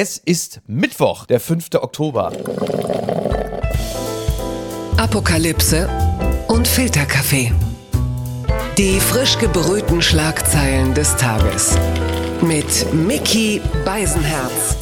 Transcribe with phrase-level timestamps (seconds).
[0.00, 1.70] Es ist Mittwoch, der 5.
[1.74, 2.30] Oktober.
[4.96, 5.88] Apokalypse
[6.46, 7.52] und Filterkaffee.
[8.78, 11.76] Die frisch gebrühten Schlagzeilen des Tages.
[12.40, 14.76] Mit Mickey Beisenherz.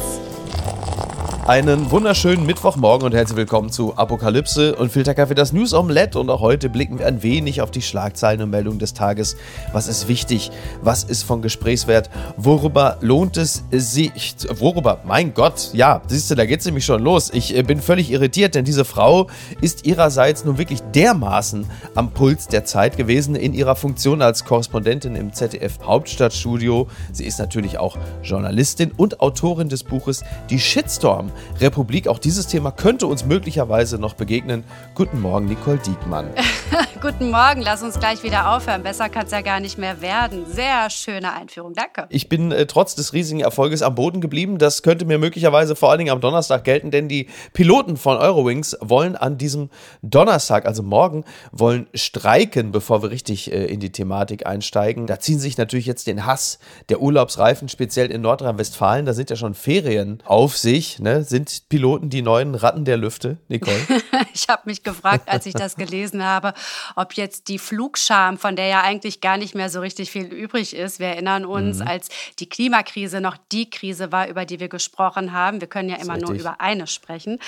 [1.47, 6.19] Einen wunderschönen Mittwochmorgen und herzlich willkommen zu Apokalypse und Filterkaffee, das News Omelette.
[6.19, 9.37] Und auch heute blicken wir ein wenig auf die Schlagzeilen und Meldungen des Tages.
[9.71, 10.51] Was ist wichtig?
[10.81, 12.09] Was ist von Gesprächswert?
[12.35, 14.35] Worüber lohnt es sich?
[14.59, 14.99] Worüber?
[15.05, 17.31] Mein Gott, ja, siehst du, da geht es nämlich schon los.
[17.33, 19.27] Ich äh, bin völlig irritiert, denn diese Frau
[19.61, 25.15] ist ihrerseits nun wirklich dermaßen am Puls der Zeit gewesen in ihrer Funktion als Korrespondentin
[25.15, 26.89] im ZDF Hauptstadtstudio.
[27.13, 32.07] Sie ist natürlich auch Journalistin und Autorin des Buches Die Shitstorm Republik.
[32.07, 34.63] Auch dieses Thema könnte uns möglicherweise noch begegnen.
[34.95, 36.29] Guten Morgen, Nicole Diekmann.
[37.01, 38.81] Guten Morgen, lass uns gleich wieder aufhören.
[38.81, 40.45] Besser kann es ja gar nicht mehr werden.
[40.47, 42.07] Sehr schöne Einführung, danke.
[42.09, 44.57] Ich bin äh, trotz des riesigen Erfolges am Boden geblieben.
[44.57, 48.75] Das könnte mir möglicherweise vor allen Dingen am Donnerstag gelten, denn die Piloten von Eurowings
[48.81, 49.69] wollen an diesem
[50.01, 55.05] Donnerstag, also morgen, wollen streiken, bevor wir richtig äh, in die Thematik einsteigen.
[55.05, 56.57] Da ziehen sich natürlich jetzt den Hass
[56.89, 59.05] der Urlaubsreifen, speziell in Nordrhein-Westfalen.
[59.05, 60.99] Da sind ja schon Ferien auf sich.
[60.99, 61.23] Ne?
[61.27, 63.77] Sind Piloten die neuen Ratten der Lüfte, Nicole?
[64.33, 66.53] ich habe mich gefragt, als ich das gelesen habe,
[66.95, 70.75] ob jetzt die Flugscham, von der ja eigentlich gar nicht mehr so richtig viel übrig
[70.75, 71.87] ist, wir erinnern uns, mhm.
[71.87, 75.61] als die Klimakrise noch die Krise war, über die wir gesprochen haben.
[75.61, 77.39] Wir können ja immer nur über eine sprechen.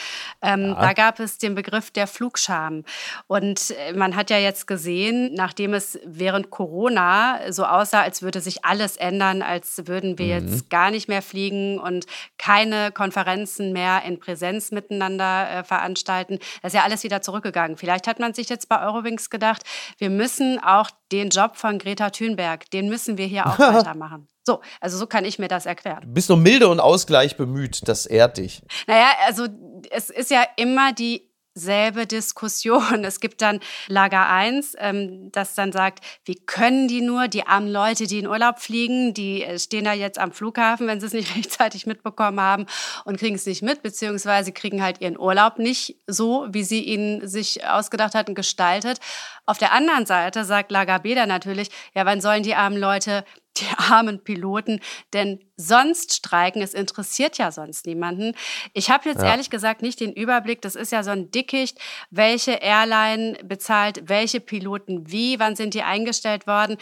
[0.41, 0.81] Ähm, ja.
[0.81, 2.83] Da gab es den Begriff der Flugscham.
[3.27, 8.41] Und äh, man hat ja jetzt gesehen, nachdem es während Corona so aussah, als würde
[8.41, 10.47] sich alles ändern, als würden wir mhm.
[10.47, 12.05] jetzt gar nicht mehr fliegen und
[12.37, 16.39] keine Konferenzen mehr in Präsenz miteinander äh, veranstalten.
[16.61, 17.77] Das ist ja alles wieder zurückgegangen.
[17.77, 19.63] Vielleicht hat man sich jetzt bei Eurowings gedacht,
[19.97, 24.27] wir müssen auch den Job von Greta Thunberg, den müssen wir hier auch weitermachen.
[24.45, 26.01] So, also so kann ich mir das erklären.
[26.01, 28.63] Du bist nur milde und Ausgleich bemüht, das ehrt dich.
[28.87, 29.47] Naja, also
[29.91, 31.28] es ist ja immer die
[31.59, 33.03] selbe Diskussion.
[33.09, 37.71] Es gibt dann Lager 1, ähm, das dann sagt, wie können die nur, die armen
[37.71, 41.13] Leute, die in Urlaub fliegen, die äh, stehen da jetzt am Flughafen, wenn sie es
[41.13, 42.65] nicht rechtzeitig mitbekommen haben
[43.05, 47.27] und kriegen es nicht mit, beziehungsweise kriegen halt ihren Urlaub nicht so, wie sie ihn
[47.27, 48.99] sich ausgedacht hatten, gestaltet.
[49.45, 53.23] Auf der anderen Seite sagt Lager B dann natürlich, ja, wann sollen die armen Leute
[53.57, 54.79] die armen Piloten
[55.13, 56.61] denn sonst streiken?
[56.61, 58.33] Es interessiert ja sonst niemanden.
[58.73, 59.31] Ich habe jetzt ja.
[59.31, 60.61] ehrlich gesagt nicht den Überblick.
[60.61, 61.77] Das ist ja so ein Dickicht,
[62.09, 66.77] welche Airline bezahlt welche Piloten wie, wann sind die eingestellt worden.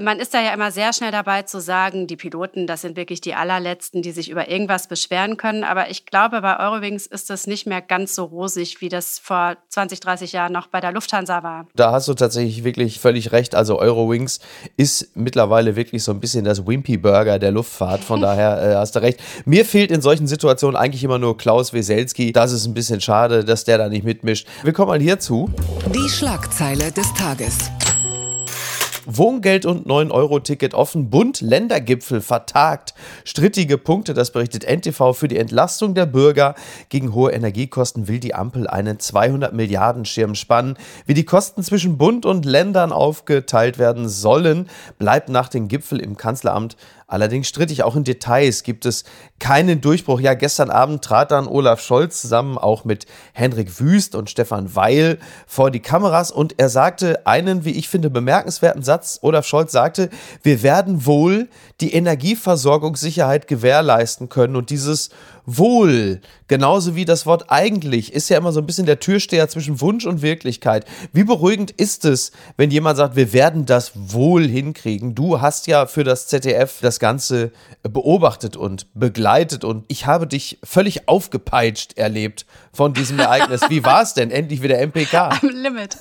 [0.00, 3.20] Man ist da ja immer sehr schnell dabei zu sagen, die Piloten, das sind wirklich
[3.20, 5.64] die allerletzten, die sich über irgendwas beschweren können.
[5.64, 9.56] Aber ich glaube, bei Eurowings ist das nicht mehr ganz so rosig, wie das vor
[9.68, 11.66] 20, 30 Jahren noch bei der Lufthansa war.
[11.74, 13.56] Da hast du tatsächlich wirklich völlig recht.
[13.56, 14.38] Also Eurowings
[14.76, 18.04] ist mittlerweile wirklich so ein bisschen das Wimpy Burger der Luftfahrt.
[18.04, 19.20] Von daher äh, hast du recht.
[19.44, 22.32] Mir fehlt in solchen Situationen eigentlich immer nur Klaus Weselski.
[22.32, 24.46] Das ist ein bisschen schade, dass der da nicht mitmischt.
[24.62, 25.50] Wir kommen mal hierzu.
[25.94, 27.70] Die Schlagzeile des Tages.
[29.16, 31.10] Wohngeld und 9-Euro-Ticket offen.
[31.10, 32.94] Bund-Ländergipfel vertagt.
[33.24, 35.14] Strittige Punkte, das berichtet NTV.
[35.14, 36.54] Für die Entlastung der Bürger
[36.88, 40.76] gegen hohe Energiekosten will die Ampel einen 200 Milliarden Schirm spannen.
[41.06, 46.16] Wie die Kosten zwischen Bund und Ländern aufgeteilt werden sollen, bleibt nach dem Gipfel im
[46.16, 46.76] Kanzleramt
[47.10, 49.02] Allerdings strittig, auch in Details gibt es
[49.40, 50.20] keinen Durchbruch.
[50.20, 55.18] Ja, gestern Abend trat dann Olaf Scholz zusammen auch mit Henrik Wüst und Stefan Weil
[55.48, 59.18] vor die Kameras und er sagte einen, wie ich finde, bemerkenswerten Satz.
[59.22, 60.08] Olaf Scholz sagte,
[60.44, 61.48] wir werden wohl
[61.80, 65.10] die Energieversorgungssicherheit gewährleisten können und dieses
[65.58, 69.80] Wohl, genauso wie das Wort eigentlich, ist ja immer so ein bisschen der Türsteher zwischen
[69.80, 70.84] Wunsch und Wirklichkeit.
[71.12, 75.14] Wie beruhigend ist es, wenn jemand sagt, wir werden das wohl hinkriegen?
[75.14, 77.50] Du hast ja für das ZDF das Ganze
[77.82, 83.62] beobachtet und begleitet und ich habe dich völlig aufgepeitscht erlebt von diesem Ereignis.
[83.68, 84.30] Wie war es denn?
[84.30, 85.30] Endlich wieder MPK.
[85.42, 85.96] Am Limit.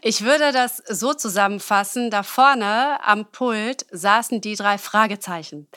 [0.00, 2.10] Ich würde das so zusammenfassen.
[2.10, 5.68] Da vorne am Pult saßen die drei Fragezeichen.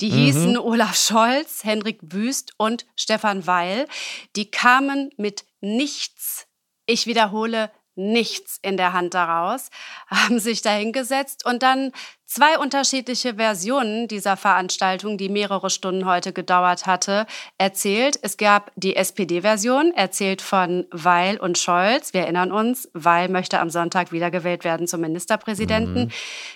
[0.00, 0.14] Die mhm.
[0.14, 2.00] hießen Olaf Scholz, Henrik
[2.34, 3.86] Wüst und Stefan Weil.
[4.34, 6.46] Die kamen mit nichts,
[6.86, 9.70] ich wiederhole, nichts in der Hand daraus,
[10.08, 11.92] haben sich dahingesetzt und dann
[12.34, 17.26] zwei unterschiedliche Versionen dieser Veranstaltung, die mehrere Stunden heute gedauert hatte,
[17.58, 18.18] erzählt.
[18.22, 22.12] Es gab die SPD-Version, erzählt von Weil und Scholz.
[22.12, 26.06] Wir erinnern uns, Weil möchte am Sonntag wiedergewählt werden zum Ministerpräsidenten.
[26.06, 26.10] Mhm.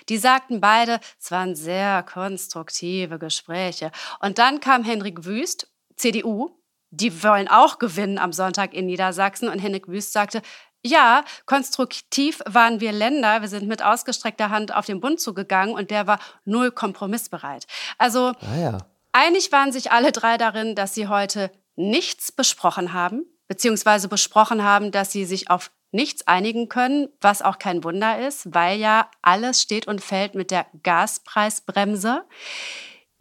[0.09, 3.91] Die sagten beide, es waren sehr konstruktive Gespräche.
[4.19, 6.59] Und dann kam Henrik Wüst, CDU,
[6.91, 9.47] die wollen auch gewinnen am Sonntag in Niedersachsen.
[9.47, 10.41] Und Henrik Wüst sagte,
[10.81, 13.41] ja, konstruktiv waren wir Länder.
[13.41, 17.67] Wir sind mit ausgestreckter Hand auf den Bund zugegangen und der war null kompromissbereit.
[17.97, 18.77] Also ah ja.
[19.11, 24.91] Einig waren sich alle drei darin, dass sie heute nichts besprochen haben, beziehungsweise besprochen haben,
[24.91, 29.61] dass sie sich auf nichts einigen können, was auch kein Wunder ist, weil ja alles
[29.61, 32.23] steht und fällt mit der Gaspreisbremse.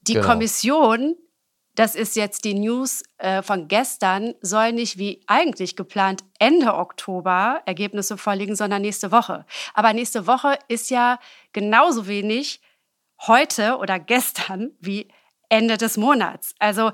[0.02, 0.26] Die genau.
[0.26, 1.16] Kommission,
[1.78, 7.62] das ist jetzt die News äh, von gestern, soll nicht wie eigentlich geplant Ende Oktober
[7.66, 9.46] Ergebnisse vorliegen, sondern nächste Woche.
[9.74, 11.20] Aber nächste Woche ist ja
[11.52, 12.60] genauso wenig
[13.26, 15.08] heute oder gestern wie
[15.48, 16.52] Ende des Monats.
[16.58, 16.90] Also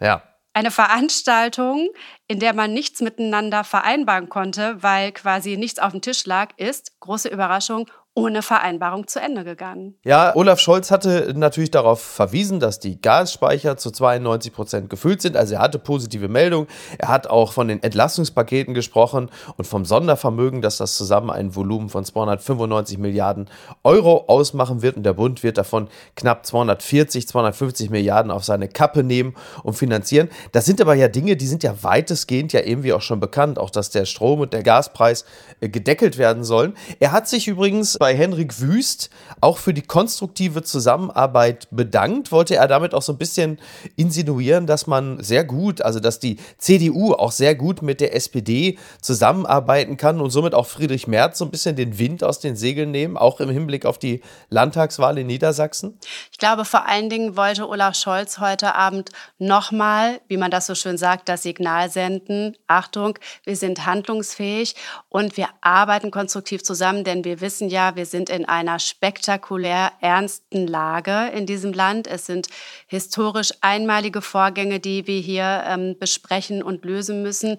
[0.00, 0.22] ja
[0.56, 1.90] eine Veranstaltung,
[2.28, 6.98] in der man nichts miteinander vereinbaren konnte, weil quasi nichts auf dem Tisch lag, ist,
[7.00, 9.94] große Überraschung, ohne Vereinbarung zu Ende gegangen.
[10.02, 15.36] Ja, Olaf Scholz hatte natürlich darauf verwiesen, dass die Gasspeicher zu 92 Prozent gefüllt sind.
[15.36, 16.66] Also er hatte positive Meldungen.
[16.96, 21.90] Er hat auch von den Entlastungspaketen gesprochen und vom Sondervermögen, dass das zusammen ein Volumen
[21.90, 23.50] von 295 Milliarden
[23.84, 24.96] Euro ausmachen wird.
[24.96, 30.30] Und der Bund wird davon knapp 240, 250 Milliarden auf seine Kappe nehmen und finanzieren.
[30.52, 33.58] Das sind aber ja Dinge, die sind ja weitestgehend ja irgendwie auch schon bekannt.
[33.58, 35.26] Auch, dass der Strom- und der Gaspreis
[35.60, 36.72] äh, gedeckelt werden sollen.
[36.98, 39.10] Er hat sich übrigens bei Henrik Wüst
[39.40, 42.32] auch für die konstruktive Zusammenarbeit bedankt.
[42.32, 43.58] Wollte er damit auch so ein bisschen
[43.96, 48.78] insinuieren, dass man sehr gut, also dass die CDU auch sehr gut mit der SPD
[49.00, 52.90] zusammenarbeiten kann und somit auch Friedrich Merz so ein bisschen den Wind aus den Segeln
[52.90, 55.98] nehmen, auch im Hinblick auf die Landtagswahl in Niedersachsen?
[56.32, 60.74] Ich glaube, vor allen Dingen wollte Olaf Scholz heute Abend nochmal, wie man das so
[60.74, 62.56] schön sagt, das Signal senden.
[62.66, 64.74] Achtung, wir sind handlungsfähig
[65.08, 70.66] und wir arbeiten konstruktiv zusammen, denn wir wissen ja, wir sind in einer spektakulär ernsten
[70.66, 72.06] Lage in diesem Land.
[72.06, 72.48] Es sind
[72.86, 77.58] historisch einmalige Vorgänge, die wir hier ähm, besprechen und lösen müssen.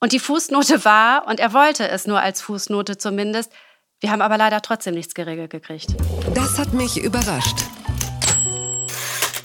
[0.00, 3.52] Und die Fußnote war, und er wollte es nur als Fußnote zumindest,
[4.00, 5.94] wir haben aber leider trotzdem nichts geregelt gekriegt.
[6.34, 7.58] Das hat mich überrascht.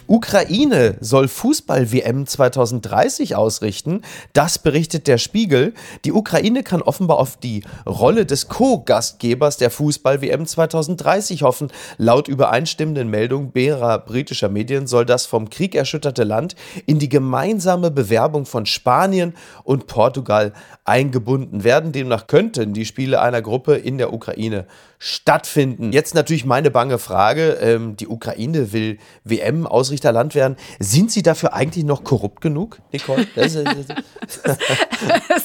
[0.07, 4.02] Ukraine soll Fußball-WM 2030 ausrichten.
[4.34, 5.74] Das berichtet der Spiegel.
[6.06, 11.72] Die Ukraine kann offenbar auf die Rolle des Co-Gastgebers der Fußball-WM 2030 hoffen.
[11.98, 16.56] Laut übereinstimmenden Meldungen mehrerer britischer Medien soll das vom Krieg erschütterte Land
[16.86, 20.54] in die gemeinsame Bewerbung von Spanien und Portugal
[20.84, 21.94] eingebunden werden.
[21.94, 24.68] Demnach könnten die Spiele einer Gruppe in der Ukraine
[25.06, 25.92] stattfinden.
[25.92, 27.60] Jetzt natürlich meine bange Frage.
[27.62, 30.57] Ähm, die Ukraine will WM-Ausrichterland werden.
[30.80, 33.28] Sind sie dafür eigentlich noch korrupt genug, Nicole?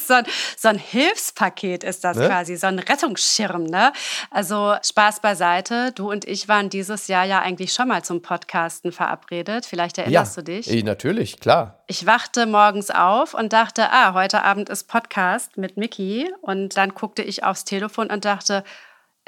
[0.07, 0.25] So, ein,
[0.57, 2.27] so, ein, Hilfspaket ist das ne?
[2.27, 3.63] quasi, so ein Rettungsschirm.
[3.63, 3.93] Ne?
[4.31, 5.91] Also Spaß beiseite.
[5.93, 9.65] Du und ich waren dieses Jahr ja eigentlich schon mal zum Podcasten verabredet.
[9.65, 10.65] Vielleicht erinnerst ja, du dich?
[10.65, 11.83] Ja, natürlich, klar.
[11.87, 16.31] Ich wachte morgens auf und dachte, ah, heute Abend ist Podcast mit Mickey.
[16.41, 18.63] Und dann guckte ich aufs Telefon und dachte,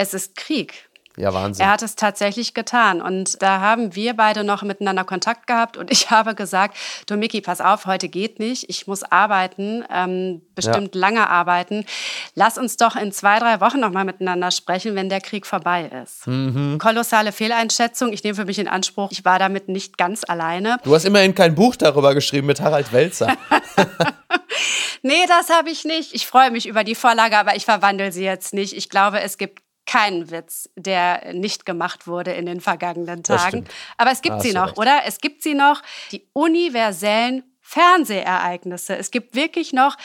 [0.04, 0.90] es ist Krieg.
[1.16, 1.64] Ja, Wahnsinn.
[1.64, 3.02] Er hat es tatsächlich getan.
[3.02, 5.78] Und da haben wir beide noch miteinander Kontakt gehabt.
[5.78, 8.70] Und ich habe gesagt, du Miki, pass auf, heute geht nicht.
[8.70, 11.02] Ich muss arbeiten, ähm, bestimmt ja.
[11.02, 11.86] lange arbeiten.
[12.36, 16.26] Lass uns doch in zwei, drei Wochen nochmal miteinander sprechen, wenn der Krieg vorbei ist.
[16.26, 16.80] Mhm.
[16.80, 18.12] Kolossale Fehleinschätzung.
[18.12, 20.78] Ich nehme für mich in Anspruch, ich war damit nicht ganz alleine.
[20.84, 23.36] Du hast immerhin kein Buch darüber geschrieben mit Harald Welzer.
[25.04, 26.14] nee, das habe ich nicht.
[26.14, 28.76] Ich freue mich über die Vorlage, aber ich verwandle sie jetzt nicht.
[28.76, 33.66] Ich glaube, es gibt keinen Witz, der nicht gemacht wurde in den vergangenen Tagen.
[33.98, 34.78] Aber es gibt sie noch, recht.
[34.78, 35.02] oder?
[35.06, 35.82] Es gibt sie noch,
[36.12, 38.96] die universellen Fernsehereignisse.
[38.96, 39.98] Es gibt wirklich noch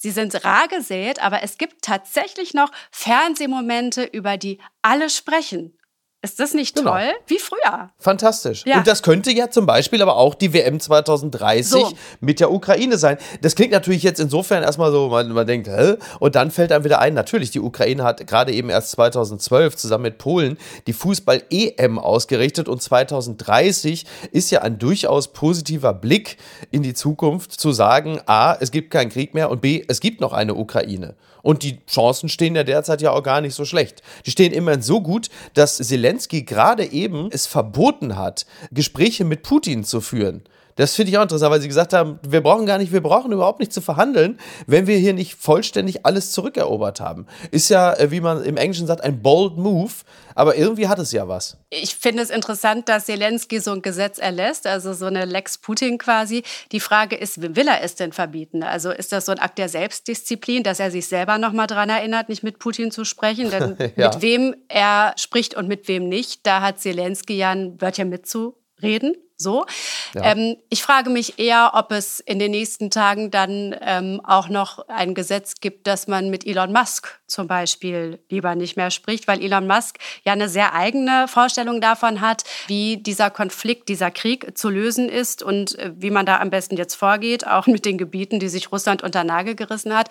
[0.00, 5.76] Sie sind rar gesät, aber es gibt tatsächlich noch Fernsehmomente, über die alle sprechen.
[6.20, 6.90] Ist das nicht genau.
[6.90, 7.10] toll?
[7.28, 7.90] Wie früher.
[7.96, 8.64] Fantastisch.
[8.66, 8.78] Ja.
[8.78, 11.92] Und das könnte ja zum Beispiel aber auch die WM 2030 so.
[12.20, 13.18] mit der Ukraine sein.
[13.40, 15.94] Das klingt natürlich jetzt insofern erstmal so, man, man denkt, hä?
[16.18, 20.02] Und dann fällt einem wieder ein, natürlich, die Ukraine hat gerade eben erst 2012 zusammen
[20.02, 20.58] mit Polen
[20.88, 26.36] die Fußball-EM ausgerichtet und 2030 ist ja ein durchaus positiver Blick
[26.72, 30.20] in die Zukunft zu sagen, A, es gibt keinen Krieg mehr und B, es gibt
[30.20, 31.14] noch eine Ukraine.
[31.48, 34.02] Und die Chancen stehen ja derzeit ja auch gar nicht so schlecht.
[34.26, 39.82] Die stehen immerhin so gut, dass Zelensky gerade eben es verboten hat, Gespräche mit Putin
[39.82, 40.42] zu führen.
[40.78, 43.32] Das finde ich auch interessant, weil sie gesagt haben, wir brauchen gar nicht, wir brauchen
[43.32, 47.26] überhaupt nicht zu verhandeln, wenn wir hier nicht vollständig alles zurückerobert haben.
[47.50, 49.90] Ist ja, äh, wie man im Englischen sagt, ein bold move,
[50.36, 51.56] aber irgendwie hat es ja was.
[51.68, 55.98] Ich finde es interessant, dass Zelensky so ein Gesetz erlässt, also so eine Lex Putin
[55.98, 56.44] quasi.
[56.70, 58.62] Die Frage ist, will er es denn verbieten?
[58.62, 62.28] Also ist das so ein Akt der Selbstdisziplin, dass er sich selber nochmal daran erinnert,
[62.28, 63.50] nicht mit Putin zu sprechen?
[63.50, 64.10] Denn ja.
[64.10, 69.16] mit wem er spricht und mit wem nicht, da hat Zelensky ja ein Wörtchen mitzureden.
[69.40, 69.66] So.
[70.14, 70.32] Ja.
[70.32, 74.88] Ähm, ich frage mich eher, ob es in den nächsten Tagen dann ähm, auch noch
[74.88, 79.40] ein Gesetz gibt, dass man mit Elon Musk zum Beispiel lieber nicht mehr spricht, weil
[79.40, 84.70] Elon Musk ja eine sehr eigene Vorstellung davon hat, wie dieser Konflikt, dieser Krieg zu
[84.70, 88.40] lösen ist und äh, wie man da am besten jetzt vorgeht, auch mit den Gebieten,
[88.40, 90.08] die sich Russland unter Nagel gerissen hat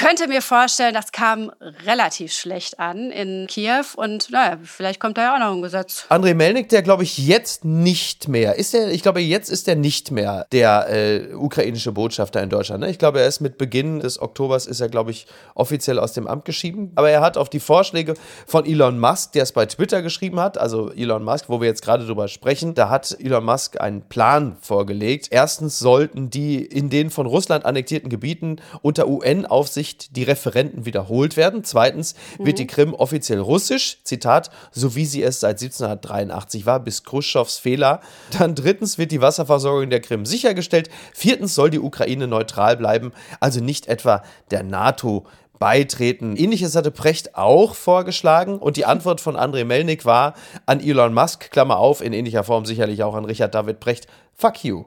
[0.00, 1.52] könnte mir vorstellen, das kam
[1.84, 6.06] relativ schlecht an in Kiew und naja, vielleicht kommt da ja auch noch ein Gesetz.
[6.08, 9.76] Andrei Melnik, der glaube ich jetzt nicht mehr, ist der, ich glaube jetzt ist er
[9.76, 12.80] nicht mehr der äh, ukrainische Botschafter in Deutschland.
[12.80, 12.88] Ne?
[12.88, 16.26] Ich glaube, er ist mit Beginn des Oktobers ist er glaube ich offiziell aus dem
[16.26, 16.92] Amt geschieden.
[16.94, 18.14] Aber er hat auf die Vorschläge
[18.46, 21.82] von Elon Musk, der es bei Twitter geschrieben hat, also Elon Musk, wo wir jetzt
[21.82, 25.28] gerade drüber sprechen, da hat Elon Musk einen Plan vorgelegt.
[25.30, 31.36] Erstens sollten die in den von Russland annektierten Gebieten unter UN-Aufsicht nicht die Referenten wiederholt
[31.36, 31.64] werden.
[31.64, 37.02] Zweitens wird die Krim offiziell russisch, Zitat, so wie sie es seit 1783 war, bis
[37.02, 38.00] Khrushchevs Fehler.
[38.38, 40.90] Dann drittens wird die Wasserversorgung der Krim sichergestellt.
[41.12, 45.26] Viertens soll die Ukraine neutral bleiben, also nicht etwa der NATO
[45.58, 46.36] beitreten.
[46.36, 50.34] Ähnliches hatte Precht auch vorgeschlagen und die Antwort von André Melnik war
[50.66, 54.06] an Elon Musk, Klammer auf, in ähnlicher Form sicherlich auch an Richard David Precht,
[54.36, 54.84] fuck you.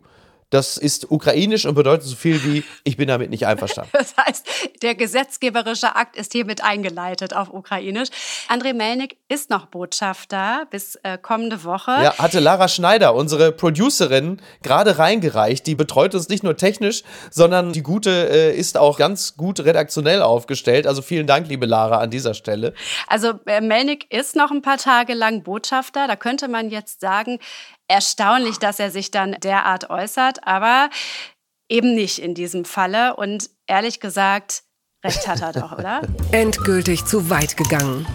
[0.54, 3.90] Das ist ukrainisch und bedeutet so viel wie, ich bin damit nicht einverstanden.
[4.04, 4.48] Das heißt,
[4.82, 8.10] der gesetzgeberische Akt ist hiermit eingeleitet auf ukrainisch.
[8.50, 11.92] André Melnik ist noch Botschafter bis äh, kommende Woche.
[11.92, 15.66] Ja, hatte Lara Schneider, unsere Producerin, gerade reingereicht.
[15.66, 20.22] Die betreut uns nicht nur technisch, sondern die Gute äh, ist auch ganz gut redaktionell
[20.22, 20.86] aufgestellt.
[20.86, 22.74] Also vielen Dank, liebe Lara, an dieser Stelle.
[23.08, 26.08] Also äh, Melnik ist noch ein paar Tage lang Botschafter.
[26.08, 27.40] Da könnte man jetzt sagen,
[27.94, 30.90] erstaunlich, dass er sich dann derart äußert, aber
[31.70, 33.16] eben nicht in diesem Falle.
[33.16, 34.64] Und ehrlich gesagt,
[35.06, 36.02] recht hat er doch, oder?
[36.32, 38.08] Endgültig zu weit gegangen.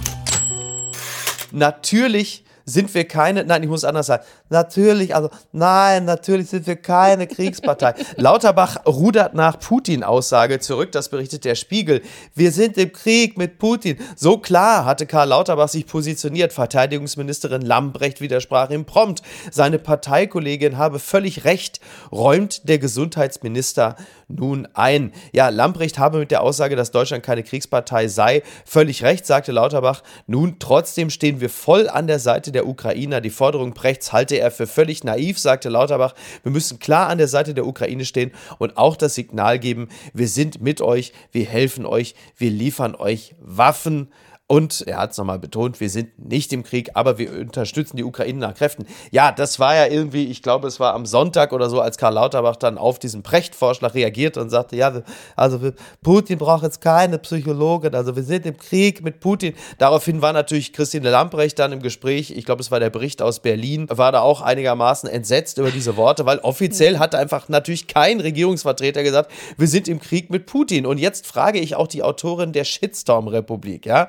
[1.53, 6.77] Natürlich sind wir keine, nein, ich muss anders sagen, natürlich, also nein, natürlich sind wir
[6.77, 7.95] keine Kriegspartei.
[8.17, 12.03] Lauterbach rudert nach Putin-Aussage zurück, das berichtet der Spiegel.
[12.35, 13.99] Wir sind im Krieg mit Putin.
[14.17, 16.53] So klar hatte Karl Lauterbach sich positioniert.
[16.53, 19.23] Verteidigungsministerin Lambrecht widersprach ihm prompt.
[19.51, 23.97] Seine Parteikollegin habe völlig recht, räumt der Gesundheitsminister
[24.29, 25.13] nun ein.
[25.33, 30.03] Ja, Lambrecht habe mit der Aussage, dass Deutschland keine Kriegspartei sei, völlig recht, sagte Lauterbach.
[30.27, 33.21] Nun, trotzdem stehen wir voll an der Seite der Ukrainer.
[33.21, 36.15] Die Forderung Prechts halte er für völlig naiv, sagte Lauterbach.
[36.43, 40.29] Wir müssen klar an der Seite der Ukraine stehen und auch das Signal geben, wir
[40.29, 44.09] sind mit euch, wir helfen euch, wir liefern euch Waffen.
[44.51, 48.05] Und er hat es nochmal betont, wir sind nicht im Krieg, aber wir unterstützen die
[48.05, 48.87] Ukraine nach Kräften.
[49.11, 52.15] Ja, das war ja irgendwie, ich glaube, es war am Sonntag oder so, als Karl
[52.15, 55.03] Lauterbach dann auf diesen Precht-Vorschlag reagierte und sagte, ja,
[55.37, 59.53] also Putin braucht jetzt keine Psychologin, also wir sind im Krieg mit Putin.
[59.77, 63.41] Daraufhin war natürlich Christine Lamprecht dann im Gespräch, ich glaube, es war der Bericht aus
[63.41, 68.19] Berlin, war da auch einigermaßen entsetzt über diese Worte, weil offiziell hat einfach natürlich kein
[68.19, 70.87] Regierungsvertreter gesagt, wir sind im Krieg mit Putin.
[70.87, 74.09] Und jetzt frage ich auch die Autorin der Shitstorm-Republik, ja.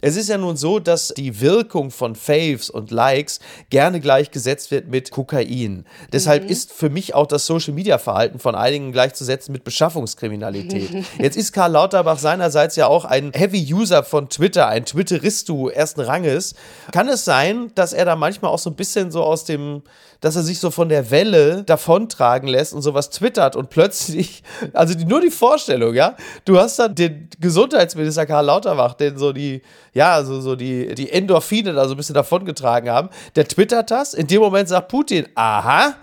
[0.00, 4.88] Es ist ja nun so, dass die Wirkung von Faves und Likes gerne gleichgesetzt wird
[4.88, 5.84] mit Kokain.
[6.12, 6.48] Deshalb mhm.
[6.48, 11.04] ist für mich auch das Social Media Verhalten von einigen gleichzusetzen mit Beschaffungskriminalität.
[11.18, 16.00] Jetzt ist Karl Lauterbach seinerseits ja auch ein Heavy User von Twitter, ein Twitteristu ersten
[16.00, 16.54] Ranges.
[16.92, 19.82] Kann es sein, dass er da manchmal auch so ein bisschen so aus dem
[20.20, 24.42] dass er sich so von der Welle davontragen lässt und sowas twittert und plötzlich,
[24.72, 29.62] also nur die Vorstellung, ja, du hast dann den Gesundheitsminister Karl Lauterbach, den so die,
[29.92, 34.14] ja, also so die, die Endorphine da so ein bisschen davongetragen haben, der twittert das,
[34.14, 35.94] in dem Moment sagt Putin, aha,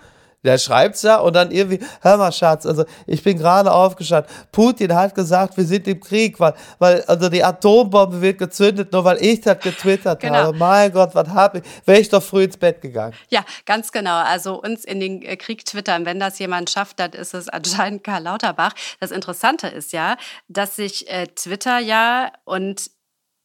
[0.44, 4.32] der schreibt's ja und dann irgendwie, hör mal, Schatz, also ich bin gerade aufgestanden.
[4.52, 9.04] Putin hat gesagt, wir sind im Krieg, weil, weil also die Atombombe wird gezündet, nur
[9.04, 10.34] weil ich das getwittert genau.
[10.34, 10.56] habe.
[10.56, 11.64] Mein Gott, was habe ich?
[11.84, 13.14] Wäre ich doch früh ins Bett gegangen.
[13.28, 14.16] Ja, ganz genau.
[14.16, 18.04] Also uns in den äh, Krieg twittern, wenn das jemand schafft, dann ist es anscheinend
[18.04, 18.74] Karl Lauterbach.
[19.00, 20.16] Das Interessante ist ja,
[20.46, 22.90] dass sich äh, Twitter ja und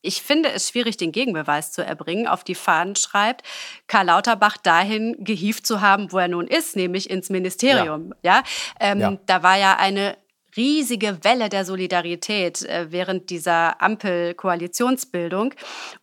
[0.04, 3.42] ich finde es schwierig, den Gegenbeweis zu erbringen, auf die Fahnen schreibt,
[3.88, 8.14] Karl Lauterbach dahin gehievt zu haben, wo er nun ist, nämlich ins Ministerium.
[8.22, 8.44] Ja, ja?
[8.80, 9.18] Ähm, ja.
[9.26, 10.16] da war ja eine
[10.56, 15.54] riesige Welle der Solidarität äh, während dieser Ampel-Koalitionsbildung.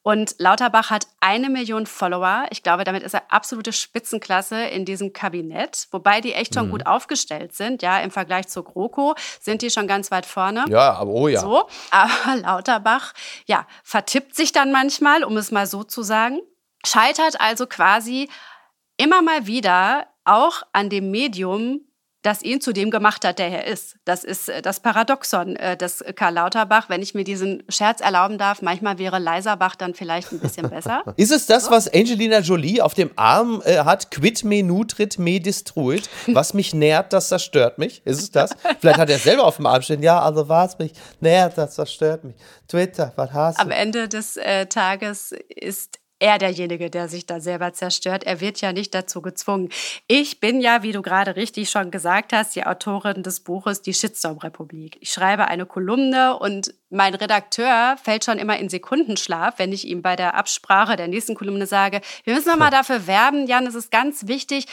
[0.03, 2.47] Und Lauterbach hat eine Million Follower.
[2.51, 6.73] Ich glaube, damit ist er absolute Spitzenklasse in diesem Kabinett, wobei die echt schon mhm.
[6.73, 7.83] gut aufgestellt sind.
[7.83, 10.65] Ja, im Vergleich zur GroKo sind die schon ganz weit vorne.
[10.69, 11.41] Ja, aber oh ja.
[11.41, 13.13] So, aber Lauterbach,
[13.47, 16.41] ja, vertippt sich dann manchmal, um es mal so zu sagen,
[16.85, 18.29] scheitert also quasi
[18.97, 21.81] immer mal wieder auch an dem Medium
[22.23, 23.97] das ihn zu dem gemacht hat, der er ist.
[24.05, 26.89] Das ist äh, das Paradoxon äh, des Karl Lauterbach.
[26.89, 31.03] Wenn ich mir diesen Scherz erlauben darf, manchmal wäre Leiserbach dann vielleicht ein bisschen besser.
[31.17, 34.11] ist es das, was Angelina Jolie auf dem Arm äh, hat?
[34.11, 36.11] Quid me nutrit me destruit.
[36.27, 38.03] Was mich nährt, das zerstört mich.
[38.05, 38.51] Ist es das?
[38.81, 40.03] Vielleicht hat er selber auf dem Arm stehen.
[40.03, 42.37] Ja, also was mich nährt, das zerstört mich.
[42.69, 43.63] Twitter, was hast du?
[43.63, 48.25] Am Ende des äh, Tages ist er derjenige, der sich da selber zerstört.
[48.25, 49.71] Er wird ja nicht dazu gezwungen.
[50.07, 53.95] Ich bin ja, wie du gerade richtig schon gesagt hast, die Autorin des Buches Die
[53.95, 54.99] Shitstorm-Republik.
[55.01, 60.03] Ich schreibe eine Kolumne und mein Redakteur fällt schon immer in Sekundenschlaf, wenn ich ihm
[60.03, 63.91] bei der Absprache der nächsten Kolumne sage, wir müssen nochmal dafür werben, Jan, es ist
[63.91, 64.67] ganz wichtig,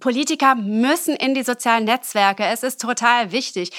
[0.00, 2.44] Politiker müssen in die sozialen Netzwerke.
[2.44, 3.70] Es ist total wichtig.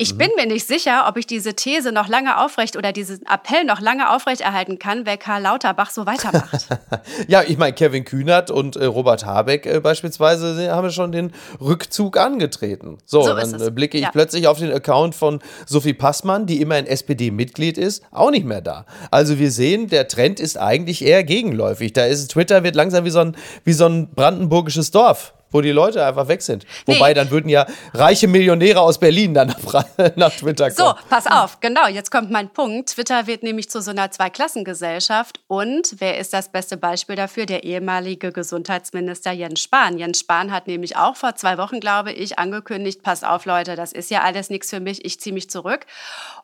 [0.00, 0.18] Ich mhm.
[0.18, 3.80] bin mir nicht sicher, ob ich diese These noch lange aufrecht oder diesen Appell noch
[3.80, 6.68] lange aufrechterhalten kann, weil Karl Lauterbach so weitermacht.
[7.26, 12.16] ja, ich meine, Kevin Kühnert und äh, Robert Habeck äh, beispielsweise haben schon den Rückzug
[12.16, 12.98] angetreten.
[13.06, 14.10] So, so dann äh, blicke ich ja.
[14.12, 18.60] plötzlich auf den Account von Sophie Passmann, die immer ein SPD-Mitglied ist, auch nicht mehr
[18.60, 18.86] da.
[19.10, 21.92] Also wir sehen, der Trend ist eigentlich eher gegenläufig.
[21.92, 25.70] Da ist Twitter wird langsam wie so ein, wie so ein brandenburgisches Dorf wo die
[25.70, 26.66] Leute einfach weg sind.
[26.86, 27.14] Wobei, nee.
[27.14, 29.84] dann würden ja reiche Millionäre aus Berlin dann nach,
[30.16, 30.94] nach Twitter kommen.
[30.96, 32.90] So, pass auf, genau, jetzt kommt mein Punkt.
[32.90, 35.40] Twitter wird nämlich zu so einer Zweiklassengesellschaft.
[35.46, 37.46] Und wer ist das beste Beispiel dafür?
[37.46, 39.98] Der ehemalige Gesundheitsminister Jens Spahn.
[39.98, 43.92] Jens Spahn hat nämlich auch vor zwei Wochen, glaube ich, angekündigt, passt auf, Leute, das
[43.92, 45.86] ist ja alles nichts für mich, ich ziehe mich zurück.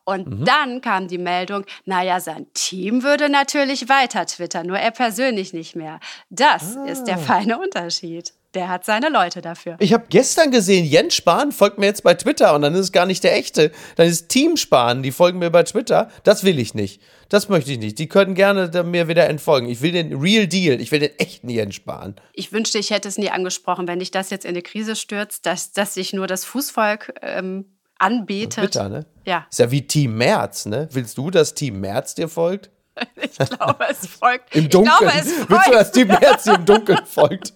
[0.04, 0.44] Und mhm.
[0.44, 5.76] dann kam die Meldung, naja, sein Team würde natürlich weiter twittern, nur er persönlich nicht
[5.76, 6.00] mehr.
[6.30, 6.84] Das ah.
[6.84, 8.32] ist der feine Unterschied.
[8.54, 9.76] Der hat seine Leute dafür.
[9.80, 12.92] Ich habe gestern gesehen, Jens Spahn folgt mir jetzt bei Twitter und dann ist es
[12.92, 13.72] gar nicht der echte.
[13.96, 16.08] Dann ist Team Spahn, die folgen mir bei Twitter.
[16.22, 17.02] Das will ich nicht.
[17.28, 17.98] Das möchte ich nicht.
[17.98, 19.68] Die können gerne mir wieder entfolgen.
[19.68, 20.80] Ich will den Real Deal.
[20.80, 22.14] Ich will den echten Jens Spahn.
[22.32, 25.46] Ich wünschte, ich hätte es nie angesprochen, wenn dich das jetzt in eine Krise stürzt,
[25.46, 27.64] dass, dass sich nur das Fußvolk ähm,
[27.98, 28.64] anbetet.
[28.64, 29.06] Bitter, ne?
[29.24, 29.46] Ja.
[29.50, 30.88] Ist ja wie Team Merz, ne?
[30.92, 32.70] Willst du, dass Team Merz dir folgt?
[33.16, 34.54] Ich glaube, es folgt.
[34.54, 34.98] Im Dunkeln.
[34.98, 35.50] Glaube, es folgt.
[35.50, 37.52] Willst du, dass Merz dir im Dunkeln folgt?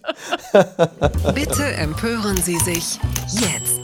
[1.33, 2.99] Bitte empören Sie sich
[3.31, 3.78] jetzt.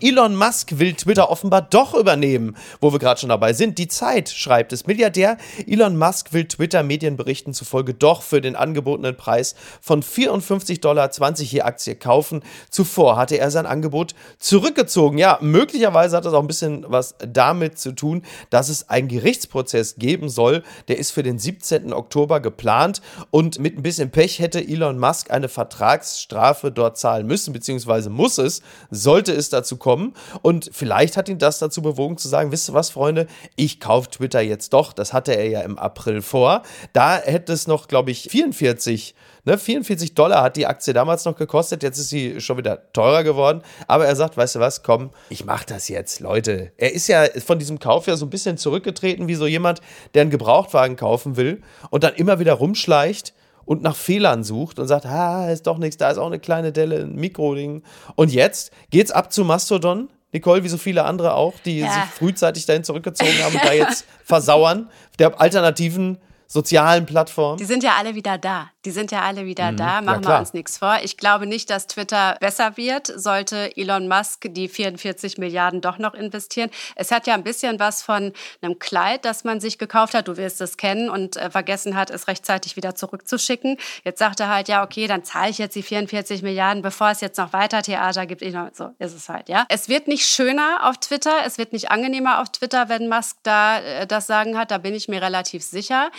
[0.00, 3.78] Elon Musk will Twitter offenbar doch übernehmen, wo wir gerade schon dabei sind.
[3.78, 4.86] Die Zeit schreibt es.
[4.86, 11.10] Milliardär Elon Musk will Twitter Medienberichten zufolge doch für den angebotenen Preis von 54,20 Dollar
[11.36, 12.44] je Aktie kaufen.
[12.70, 15.18] Zuvor hatte er sein Angebot zurückgezogen.
[15.18, 19.96] Ja, möglicherweise hat das auch ein bisschen was damit zu tun, dass es einen Gerichtsprozess
[19.96, 20.62] geben soll.
[20.86, 21.92] Der ist für den 17.
[21.92, 27.52] Oktober geplant und mit ein bisschen Pech hätte Elon Musk eine Vertragsstrafe dort zahlen müssen,
[27.52, 30.12] beziehungsweise muss es, sollte es dazu kommen bekommen.
[30.42, 34.10] Und vielleicht hat ihn das dazu bewogen zu sagen, wisst ihr was, Freunde, ich kaufe
[34.10, 34.92] Twitter jetzt doch.
[34.92, 36.62] Das hatte er ja im April vor.
[36.92, 41.34] Da hätte es noch, glaube ich, 44 Ne, 44 Dollar hat die Aktie damals noch
[41.34, 43.62] gekostet, jetzt ist sie schon wieder teurer geworden.
[43.86, 46.72] Aber er sagt, weißt du was, komm, ich mach das jetzt, Leute.
[46.76, 49.80] Er ist ja von diesem Kauf ja so ein bisschen zurückgetreten, wie so jemand,
[50.12, 53.32] der einen Gebrauchtwagen kaufen will und dann immer wieder rumschleicht
[53.68, 56.72] und nach Fehlern sucht und sagt, ah, ist doch nichts, da ist auch eine kleine
[56.72, 57.82] Delle, ein Mikroding.
[58.14, 60.08] Und jetzt geht's ab zu Mastodon.
[60.32, 61.92] Nicole, wie so viele andere auch, die ja.
[61.92, 67.58] sich frühzeitig dahin zurückgezogen haben und da jetzt versauern, der alternativen sozialen Plattformen.
[67.58, 68.70] Die sind ja alle wieder da.
[68.88, 69.76] Die sind ja alle wieder mhm.
[69.76, 70.96] da, machen ja, wir uns nichts vor.
[71.02, 76.14] Ich glaube nicht, dass Twitter besser wird, sollte Elon Musk die 44 Milliarden doch noch
[76.14, 76.70] investieren.
[76.96, 80.38] Es hat ja ein bisschen was von einem Kleid, das man sich gekauft hat, du
[80.38, 83.76] wirst es kennen, und äh, vergessen hat, es rechtzeitig wieder zurückzuschicken.
[84.04, 87.20] Jetzt sagt er halt, ja, okay, dann zahle ich jetzt die 44 Milliarden, bevor es
[87.20, 88.42] jetzt noch weiter Theater gibt.
[88.72, 89.66] So ist es halt, ja.
[89.68, 93.80] Es wird nicht schöner auf Twitter, es wird nicht angenehmer auf Twitter, wenn Musk da
[93.80, 96.10] äh, das Sagen hat, da bin ich mir relativ sicher.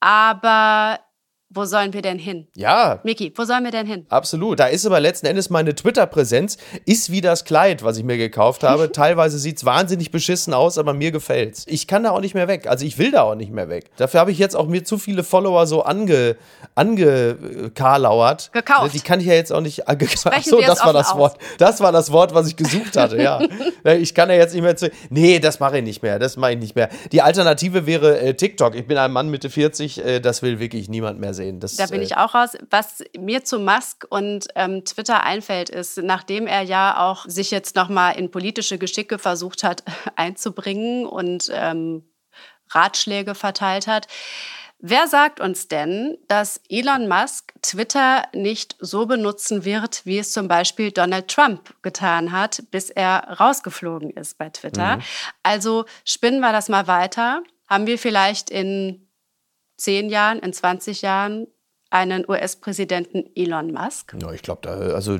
[0.00, 1.00] Aber
[1.56, 2.46] wo sollen wir denn hin?
[2.54, 3.00] Ja.
[3.02, 4.06] Miki, wo sollen wir denn hin?
[4.08, 4.60] Absolut.
[4.60, 8.62] Da ist aber letzten Endes meine Twitter-Präsenz, ist wie das Kleid, was ich mir gekauft
[8.62, 8.92] habe.
[8.92, 11.64] Teilweise sieht es wahnsinnig beschissen aus, aber mir gefällt's.
[11.66, 12.66] Ich kann da auch nicht mehr weg.
[12.66, 13.90] Also ich will da auch nicht mehr weg.
[13.96, 16.36] Dafür habe ich jetzt auch mir zu viele Follower so ange,
[16.74, 18.52] angekarlauert.
[18.52, 18.94] Gekauft.
[18.94, 19.88] Die kann ich ja jetzt auch nicht.
[19.88, 19.96] Äh,
[20.42, 21.18] so, das war das aus.
[21.18, 21.38] Wort.
[21.58, 23.40] Das war das Wort, was ich gesucht hatte, ja.
[23.84, 24.90] ich kann ja jetzt nicht mehr zu.
[25.10, 26.18] Nee, das mache ich nicht mehr.
[26.18, 26.88] Das mache ich nicht mehr.
[27.12, 28.74] Die Alternative wäre äh, TikTok.
[28.74, 31.45] Ich bin ein Mann Mitte 40, äh, das will wirklich niemand mehr sehen.
[31.52, 32.56] Das, da bin ich äh, auch raus.
[32.70, 37.76] Was mir zu Musk und ähm, Twitter einfällt, ist, nachdem er ja auch sich jetzt
[37.76, 39.82] nochmal in politische Geschicke versucht hat
[40.16, 42.04] einzubringen und ähm,
[42.70, 44.08] Ratschläge verteilt hat,
[44.78, 50.48] Wer sagt uns denn, dass Elon Musk Twitter nicht so benutzen wird, wie es zum
[50.48, 54.98] Beispiel Donald Trump getan hat, bis er rausgeflogen ist bei Twitter?
[54.98, 55.02] Mhm.
[55.42, 57.42] Also spinnen wir das mal weiter.
[57.68, 59.05] Haben wir vielleicht in
[59.76, 61.46] zehn Jahren, in 20 Jahren
[61.90, 64.16] einen US-Präsidenten Elon Musk?
[64.20, 65.18] Ja, ich glaube, also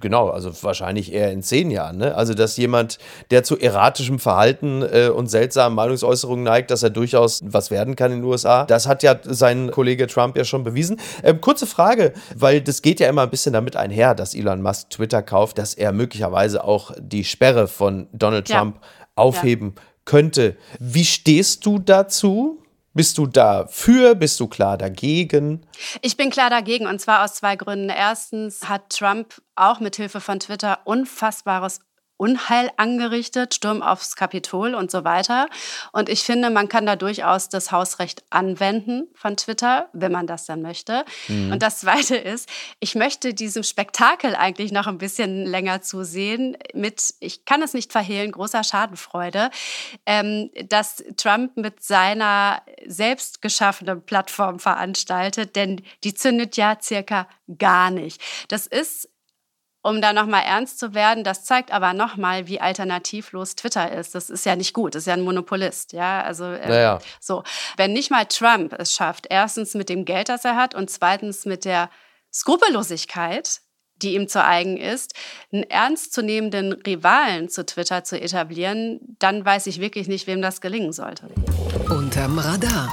[0.00, 1.98] genau, also wahrscheinlich eher in zehn Jahren.
[1.98, 2.14] Ne?
[2.14, 2.98] Also, dass jemand,
[3.30, 8.12] der zu erratischem Verhalten äh, und seltsamen Meinungsäußerungen neigt, dass er durchaus was werden kann
[8.12, 11.00] in den USA, das hat ja sein Kollege Trump ja schon bewiesen.
[11.22, 14.90] Ähm, kurze Frage, weil das geht ja immer ein bisschen damit einher, dass Elon Musk
[14.90, 18.88] Twitter kauft, dass er möglicherweise auch die Sperre von Donald Trump ja.
[19.16, 19.82] aufheben ja.
[20.04, 20.56] könnte.
[20.78, 22.63] Wie stehst du dazu?
[22.94, 24.14] Bist du dafür?
[24.14, 25.66] Bist du klar dagegen?
[26.00, 27.88] Ich bin klar dagegen und zwar aus zwei Gründen.
[27.88, 31.80] Erstens hat Trump auch mit Hilfe von Twitter unfassbares
[32.16, 35.48] Unheil angerichtet, Sturm aufs Kapitol und so weiter.
[35.92, 40.46] Und ich finde, man kann da durchaus das Hausrecht anwenden von Twitter, wenn man das
[40.46, 41.04] dann möchte.
[41.28, 41.52] Mhm.
[41.52, 42.48] Und das Zweite ist,
[42.78, 47.90] ich möchte diesem Spektakel eigentlich noch ein bisschen länger zusehen mit, ich kann es nicht
[47.90, 49.50] verhehlen, großer Schadenfreude,
[50.06, 57.90] ähm, dass Trump mit seiner selbst geschaffenen Plattform veranstaltet, denn die zündet ja circa gar
[57.90, 58.20] nicht.
[58.48, 59.08] Das ist
[59.84, 61.24] um da nochmal ernst zu werden.
[61.24, 64.14] Das zeigt aber nochmal, wie alternativlos Twitter ist.
[64.14, 65.92] Das ist ja nicht gut, das ist ja ein Monopolist.
[65.92, 66.98] Ja, also äh, naja.
[67.20, 67.44] so.
[67.76, 71.44] Wenn nicht mal Trump es schafft, erstens mit dem Geld, das er hat und zweitens
[71.44, 71.90] mit der
[72.32, 73.60] Skrupellosigkeit,
[73.96, 75.12] die ihm zu eigen ist,
[75.52, 80.94] einen ernstzunehmenden Rivalen zu Twitter zu etablieren, dann weiß ich wirklich nicht, wem das gelingen
[80.94, 81.28] sollte.
[81.90, 82.90] Unterm Radar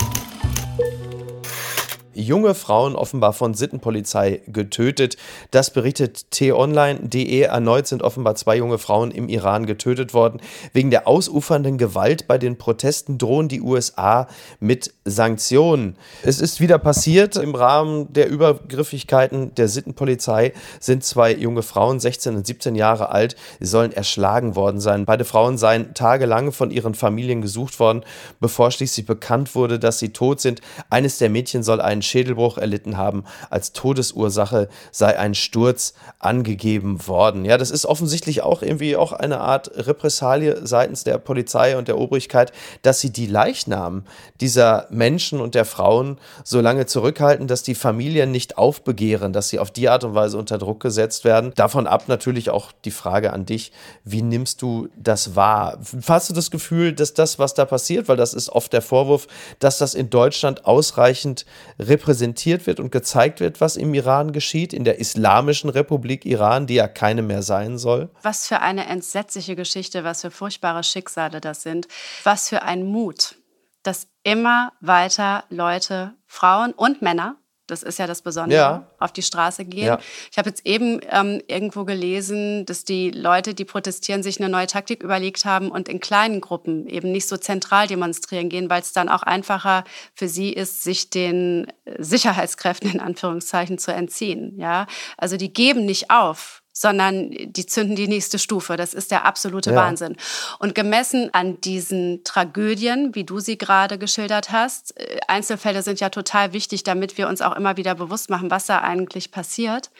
[2.14, 5.18] junge Frauen offenbar von Sittenpolizei getötet.
[5.52, 7.42] Das berichtet t-online.de.
[7.42, 10.42] Erneut sind offenbar zwei junge Frauen im Iran getötet worden.
[10.74, 14.28] Wegen der ausufernden Gewalt bei den Protesten drohen die USA
[14.60, 15.96] mit Sanktionen.
[16.24, 17.36] Es ist wieder passiert.
[17.36, 23.36] Im Rahmen der Übergriffigkeiten der Sittenpolizei sind zwei junge Frauen, 16 und 17 Jahre alt,
[23.60, 25.06] sollen erschlagen worden sein.
[25.06, 28.04] Beide Frauen seien tagelang von ihren Familien gesucht worden,
[28.40, 30.62] bevor schließlich bekannt wurde, dass sie tot sind.
[30.90, 33.24] Eines der Mädchen soll einen Schädelbruch erlitten haben.
[33.50, 37.46] Als Todesursache sei ein Sturz angegeben worden.
[37.46, 41.98] Ja, das ist offensichtlich auch irgendwie auch eine Art Repressalie seitens der Polizei und der
[41.98, 44.06] Obrigkeit, dass sie die Leichnamen
[44.40, 49.60] dieser Menschen und der Frauen so lange zurückhalten, dass die Familien nicht aufbegehren, dass sie
[49.60, 51.54] auf die Art und Weise unter Druck gesetzt werden.
[51.56, 53.72] Davon ab natürlich auch die Frage an dich,
[54.04, 55.80] wie nimmst du das wahr?
[56.08, 59.28] Hast du das Gefühl, dass das, was da passiert, weil das ist oft der Vorwurf,
[59.60, 61.46] dass das in Deutschland ausreichend
[61.92, 66.76] repräsentiert wird und gezeigt wird, was im Iran geschieht, in der Islamischen Republik Iran, die
[66.76, 68.10] ja keine mehr sein soll.
[68.22, 71.88] Was für eine entsetzliche Geschichte, was für furchtbare Schicksale das sind,
[72.24, 73.36] was für ein Mut,
[73.84, 77.36] dass immer weiter Leute, Frauen und Männer
[77.72, 78.88] das ist ja das Besondere, ja.
[79.00, 79.86] auf die Straße gehen.
[79.86, 80.00] Ja.
[80.30, 84.68] Ich habe jetzt eben ähm, irgendwo gelesen, dass die Leute, die protestieren, sich eine neue
[84.68, 88.94] Taktik überlegt haben und in kleinen Gruppen eben nicht so zentral demonstrieren gehen, weil es
[88.94, 94.58] dann auch einfacher für sie ist, sich den Sicherheitskräften in Anführungszeichen zu entziehen.
[94.58, 94.86] Ja,
[95.18, 98.76] also die geben nicht auf sondern die zünden die nächste Stufe.
[98.76, 99.76] Das ist der absolute ja.
[99.76, 100.18] Wahnsinn.
[100.58, 106.10] Und gemessen an diesen Tragödien, wie du sie gerade geschildert hast, äh, Einzelfälle sind ja
[106.10, 109.92] total wichtig, damit wir uns auch immer wieder bewusst machen, was da eigentlich passiert.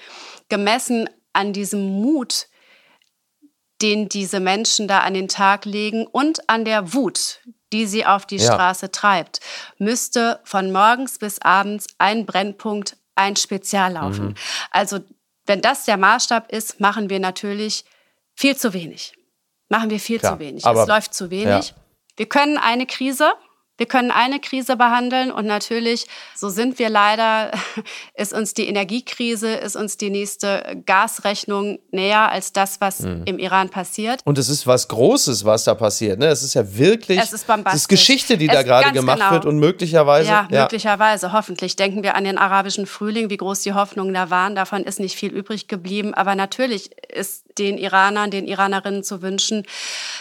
[0.50, 2.48] Gemessen an diesem Mut,
[3.84, 7.42] den diese Menschen da an den Tag legen und an der Wut,
[7.72, 8.54] die sie auf die ja.
[8.54, 9.40] Straße treibt,
[9.78, 14.30] müsste von morgens bis abends ein Brennpunkt ein Spezial laufen.
[14.30, 14.36] Mhm.
[14.72, 15.00] Also
[15.52, 17.84] wenn das der Maßstab ist, machen wir natürlich
[18.36, 19.12] viel zu wenig.
[19.68, 20.66] Machen wir viel Klar, zu wenig.
[20.66, 21.70] es läuft zu wenig.
[21.70, 21.76] Ja.
[22.16, 23.34] Wir können eine Krise,
[23.78, 26.06] wir können eine Krise behandeln und natürlich,
[26.36, 27.52] so sind wir leider,
[28.16, 33.24] ist uns die Energiekrise, ist uns die nächste Gasrechnung näher als das, was mhm.
[33.26, 34.22] im Iran passiert.
[34.24, 36.20] Und es ist was Großes, was da passiert.
[36.20, 36.28] Ne?
[36.28, 39.32] Es ist ja wirklich es ist, es ist Geschichte, die es da gerade gemacht genau.
[39.32, 40.30] wird und möglicherweise.
[40.30, 41.76] Ja, ja, möglicherweise, hoffentlich.
[41.76, 44.56] Denken wir an den arabischen Frühling, wie groß die Hoffnungen da waren.
[44.56, 46.14] Davon ist nicht viel übrig geblieben.
[46.14, 49.66] Aber natürlich ist den Iranern, den Iranerinnen zu wünschen,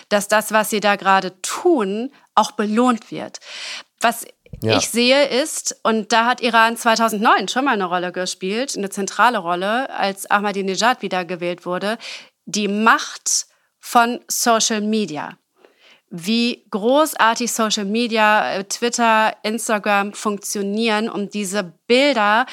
[0.09, 3.41] dass das, was sie da gerade tun, auch belohnt wird.
[4.01, 4.27] Was
[4.63, 4.79] ja.
[4.79, 9.39] ich sehe ist, und da hat Iran 2009 schon mal eine Rolle gespielt, eine zentrale
[9.39, 11.99] Rolle, als Ahmadinejad wiedergewählt wurde,
[12.47, 13.47] die Macht
[13.79, 15.39] von Social Media.
[16.13, 22.47] Wie großartig Social Media, äh, Twitter, Instagram funktionieren, um diese Bilder,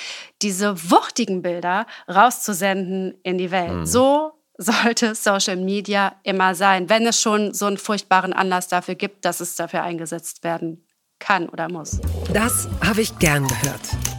[0.43, 3.73] diese wuchtigen Bilder rauszusenden in die Welt.
[3.73, 3.85] Mhm.
[3.87, 9.25] So sollte Social Media immer sein, wenn es schon so einen furchtbaren Anlass dafür gibt,
[9.25, 10.85] dass es dafür eingesetzt werden
[11.19, 11.99] kann oder muss.
[12.33, 14.16] Das habe ich gern gehört.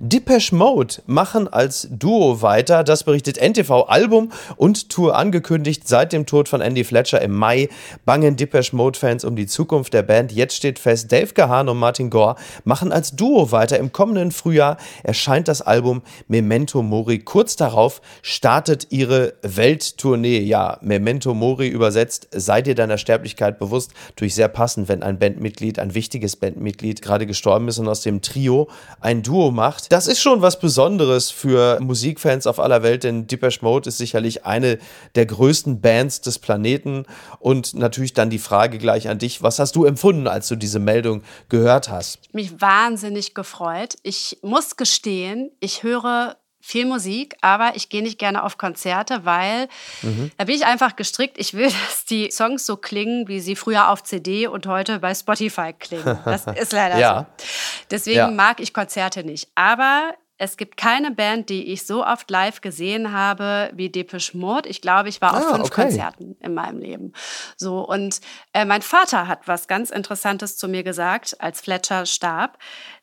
[0.00, 2.84] Depeche Mode machen als Duo weiter.
[2.84, 3.86] Das berichtet NTV.
[3.88, 5.88] Album und Tour angekündigt.
[5.88, 7.68] Seit dem Tod von Andy Fletcher im Mai
[8.04, 10.30] bangen Depeche Mode-Fans um die Zukunft der Band.
[10.30, 13.76] Jetzt steht fest, Dave Gahan und Martin Gore machen als Duo weiter.
[13.76, 17.18] Im kommenden Frühjahr erscheint das Album Memento Mori.
[17.18, 20.38] Kurz darauf startet ihre Welttournee.
[20.38, 23.94] Ja, Memento Mori übersetzt, sei dir deiner Sterblichkeit bewusst.
[24.14, 28.22] Durch sehr passend, wenn ein Bandmitglied, ein wichtiges Bandmitglied gerade gestorben ist und aus dem
[28.22, 28.68] Trio
[29.00, 29.87] ein Duo macht.
[29.88, 34.44] Das ist schon was Besonderes für Musikfans auf aller Welt, denn Depeche Mode ist sicherlich
[34.44, 34.78] eine
[35.14, 37.04] der größten Bands des Planeten.
[37.38, 40.78] Und natürlich dann die Frage gleich an dich, was hast du empfunden, als du diese
[40.78, 42.34] Meldung gehört hast?
[42.34, 43.96] Mich wahnsinnig gefreut.
[44.02, 46.36] Ich muss gestehen, ich höre
[46.68, 49.68] viel Musik, aber ich gehe nicht gerne auf Konzerte, weil
[50.02, 50.30] mhm.
[50.36, 51.38] da bin ich einfach gestrickt.
[51.38, 55.14] Ich will, dass die Songs so klingen, wie sie früher auf CD und heute bei
[55.14, 56.18] Spotify klingen.
[56.26, 57.26] Das ist leider ja.
[57.38, 57.46] so.
[57.90, 58.30] Deswegen ja.
[58.30, 59.48] mag ich Konzerte nicht.
[59.54, 64.68] Aber es gibt keine Band, die ich so oft live gesehen habe wie Depeche Mode.
[64.68, 65.82] Ich glaube, ich war auf ah, fünf okay.
[65.82, 67.14] Konzerten in meinem Leben.
[67.56, 68.20] So und
[68.52, 72.58] äh, mein Vater hat was ganz Interessantes zu mir gesagt, als Fletcher starb.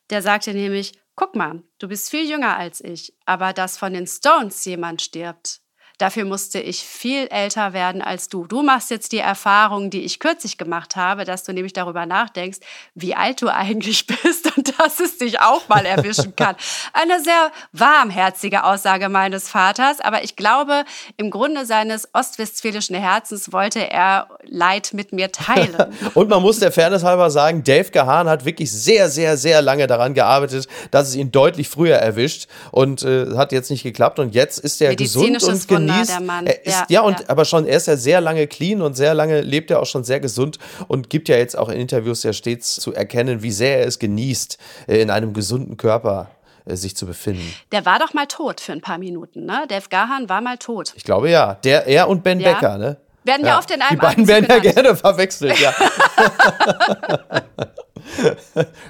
[0.08, 4.06] Der sagte nämlich: Guck mal, du bist viel jünger als ich, aber dass von den
[4.06, 5.62] Stones jemand stirbt,
[5.98, 8.46] Dafür musste ich viel älter werden als du.
[8.46, 12.58] Du machst jetzt die Erfahrung, die ich kürzlich gemacht habe, dass du nämlich darüber nachdenkst,
[12.94, 16.54] wie alt du eigentlich bist und dass es dich auch mal erwischen kann.
[16.92, 20.84] Eine sehr warmherzige Aussage meines Vaters, aber ich glaube,
[21.16, 25.74] im Grunde seines ostwestfälischen Herzens wollte er Leid mit mir teilen.
[26.14, 29.86] und man muss der Fairness halber sagen, Dave Gahan hat wirklich sehr, sehr, sehr lange
[29.86, 34.34] daran gearbeitet, dass es ihn deutlich früher erwischt und äh, hat jetzt nicht geklappt und
[34.34, 36.10] jetzt ist er gesund und genießt.
[36.10, 36.46] Der Mann.
[36.46, 37.26] Er ist, ja, ja, und ja.
[37.28, 40.04] aber schon, er ist ja sehr lange clean und sehr lange lebt er auch schon
[40.04, 43.80] sehr gesund und gibt ja jetzt auch in Interviews ja stets zu erkennen, wie sehr
[43.80, 46.30] er es genießt, äh, in einem gesunden Körper
[46.64, 47.54] äh, sich zu befinden.
[47.72, 49.64] Der war doch mal tot für ein paar Minuten, ne?
[49.68, 50.92] Dave Gahan war mal tot.
[50.96, 51.54] Ich glaube ja.
[51.64, 52.52] Der, er und Ben ja.
[52.52, 52.96] Becker, ne?
[53.24, 55.74] Werden ja, oft in einem Die beiden werden ja gerne verwechselt, ja.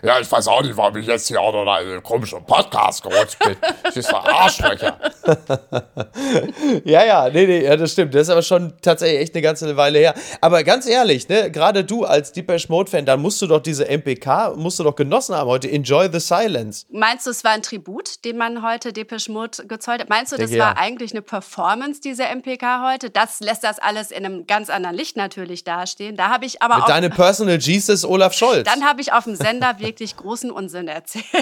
[0.02, 3.02] ja, ich weiß auch nicht, warum ich jetzt hier auch noch in einen komischen Podcast
[3.02, 3.56] gerutscht bin.
[3.82, 4.98] Das ist ein Arschlöcher.
[6.84, 8.14] ja, ja, nee, nee, ja, das stimmt.
[8.14, 10.14] Das ist aber schon tatsächlich echt eine ganze Weile her.
[10.40, 14.54] Aber ganz ehrlich, ne, gerade du als Deepesh Mode-Fan, da musst du doch diese MPK,
[14.56, 15.70] musst du doch genossen haben heute.
[15.70, 16.86] Enjoy the Silence.
[16.90, 20.08] Meinst du, es war ein Tribut, den man heute Deepesh Mode gezollt hat?
[20.08, 23.10] Meinst du, das war eigentlich eine Performance, diese MPK heute?
[23.10, 26.16] Das lässt das alles in einem ganz anderen Licht natürlich dastehen.
[26.16, 26.88] Da habe ich aber Mit auch.
[26.88, 28.64] Deine Personal Jesus Olaf Scholz.
[28.64, 31.24] Dann habe ich auf dem Sender wirklich großen Unsinn erzählt,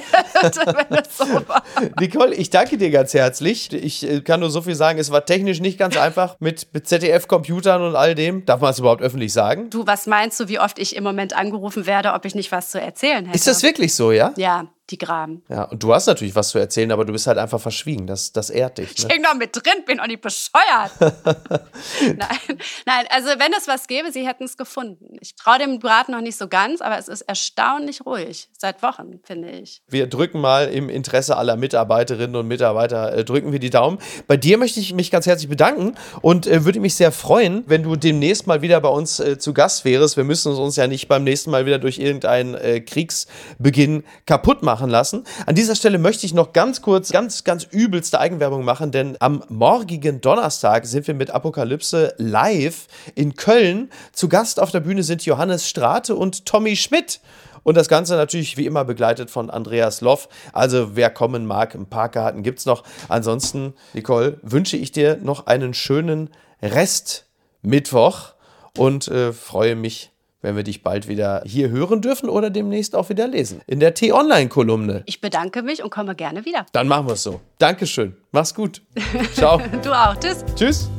[0.42, 1.62] wenn es so war.
[1.98, 3.72] Nicole, ich danke dir ganz herzlich.
[3.72, 6.88] Ich äh, kann nur so viel sagen, es war technisch nicht ganz einfach mit, mit
[6.88, 8.44] ZDF-Computern und all dem.
[8.46, 9.70] Darf man es überhaupt öffentlich sagen?
[9.70, 12.70] Du, was meinst du, wie oft ich im Moment angerufen werde, ob ich nicht was
[12.70, 13.36] zu erzählen hätte?
[13.36, 14.32] Ist das wirklich so, ja?
[14.36, 15.42] Ja, die graben.
[15.48, 18.06] Ja, und du hast natürlich was zu erzählen, aber du bist halt einfach verschwiegen.
[18.06, 18.88] Das, das ehrt dich.
[18.88, 18.94] Ne?
[18.98, 20.92] Ich hänge noch mit drin, bin auch nicht bescheuert.
[21.00, 25.16] nein, nein, also wenn es was gäbe, sie hätten es gefunden.
[25.20, 28.50] Ich traue dem Braten noch nicht so ganz, aber es ist erstaunlich ruhig.
[28.58, 29.82] Seit Wochen, finde ich.
[29.88, 33.98] Wir drücken mal im Interesse aller Mitarbeiterinnen und Mitarbeiter, äh, drücken wir die Daumen.
[34.26, 37.82] Bei dir möchte ich mich ganz herzlich bedanken und äh, würde mich sehr freuen, wenn
[37.84, 40.18] du demnächst mal wieder bei uns äh, zu Gast wärst.
[40.18, 44.73] Wir müssen uns ja nicht beim nächsten Mal wieder durch irgendeinen äh, Kriegsbeginn kaputt machen
[44.74, 45.22] machen lassen.
[45.46, 49.44] An dieser Stelle möchte ich noch ganz kurz, ganz, ganz übelste Eigenwerbung machen, denn am
[49.48, 53.88] morgigen Donnerstag sind wir mit Apokalypse live in Köln.
[54.12, 57.20] Zu Gast auf der Bühne sind Johannes Strate und Tommy Schmidt.
[57.62, 60.28] Und das Ganze natürlich wie immer begleitet von Andreas Loff.
[60.52, 62.82] Also wer kommen mag, ein paar Karten gibt es noch.
[63.08, 67.26] Ansonsten, Nicole, wünsche ich dir noch einen schönen Rest
[67.62, 68.34] Mittwoch
[68.76, 70.13] und äh, freue mich
[70.44, 73.62] wenn wir dich bald wieder hier hören dürfen oder demnächst auch wieder lesen.
[73.66, 75.02] In der T-Online-Kolumne.
[75.06, 76.66] Ich bedanke mich und komme gerne wieder.
[76.72, 77.40] Dann machen wir es so.
[77.56, 78.14] Dankeschön.
[78.30, 78.82] Mach's gut.
[79.34, 79.58] Ciao.
[79.82, 80.14] du auch.
[80.20, 80.44] Tschüss.
[80.54, 80.90] Tschüss.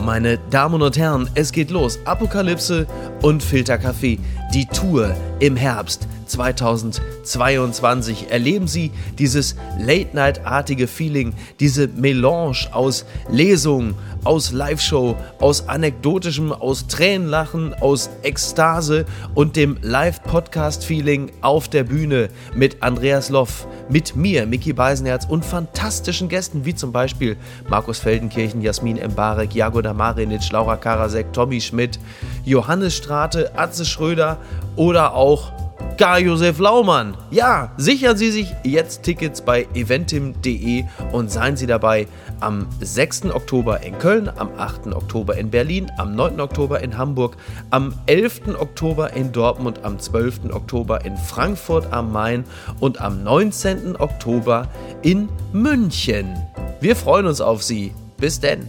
[0.00, 1.98] Meine Damen und Herren, es geht los.
[2.04, 2.86] Apokalypse
[3.22, 4.20] und Filterkaffee.
[4.54, 14.52] Die Tour im Herbst 2022 erleben Sie dieses Late-Night-artige Feeling, diese Melange aus Lesung, aus
[14.52, 23.30] Live-Show, aus anekdotischem, aus Tränenlachen, aus Ekstase und dem Live-Podcast-Feeling auf der Bühne mit Andreas
[23.30, 27.36] Loff, mit mir, Mickey Beisenherz und fantastischen Gästen wie zum Beispiel
[27.68, 31.98] Markus Feldenkirchen, Jasmin Embarek, Jagoda Marinic, Laura Karasek, Tommy Schmidt,
[32.44, 34.38] Johannes Strate, Atze Schröder
[34.76, 35.52] oder auch
[35.98, 37.16] Karl-Josef Laumann.
[37.30, 42.06] Ja, sichern Sie sich jetzt Tickets bei eventim.de und seien Sie dabei
[42.40, 43.26] am 6.
[43.26, 44.88] Oktober in Köln, am 8.
[44.94, 46.40] Oktober in Berlin, am 9.
[46.40, 47.36] Oktober in Hamburg,
[47.70, 48.56] am 11.
[48.58, 50.52] Oktober in Dortmund, am 12.
[50.52, 52.44] Oktober in Frankfurt am Main
[52.80, 53.96] und am 19.
[53.96, 54.68] Oktober
[55.02, 56.36] in München.
[56.80, 57.92] Wir freuen uns auf Sie.
[58.18, 58.68] Bis denn.